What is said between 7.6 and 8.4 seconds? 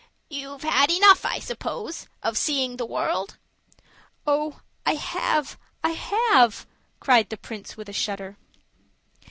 with a shudder.